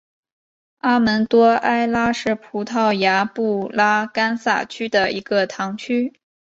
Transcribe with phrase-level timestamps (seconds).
[0.79, 6.11] 阿门多埃拉是葡萄牙布拉干萨区的一个堂区。